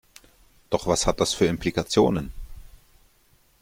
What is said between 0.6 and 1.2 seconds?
Doch was hat